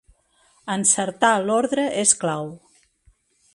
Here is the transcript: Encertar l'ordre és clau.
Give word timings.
Encertar 0.75 1.31
l'ordre 1.49 1.85
és 2.07 2.17
clau. 2.25 2.51